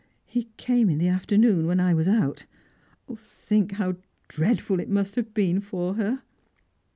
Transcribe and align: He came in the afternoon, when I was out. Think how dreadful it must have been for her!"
He 0.25 0.45
came 0.57 0.89
in 0.89 0.97
the 0.97 1.09
afternoon, 1.09 1.67
when 1.67 1.79
I 1.79 1.93
was 1.93 2.07
out. 2.07 2.45
Think 3.15 3.73
how 3.73 3.97
dreadful 4.29 4.79
it 4.79 4.89
must 4.89 5.13
have 5.13 5.31
been 5.35 5.59
for 5.61 5.93
her!" 5.93 6.23